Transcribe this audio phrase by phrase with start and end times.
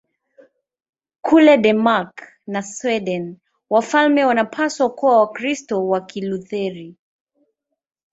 [1.21, 6.95] Kule Denmark na Sweden wafalme wanapaswa kuwa Wakristo wa Kilutheri.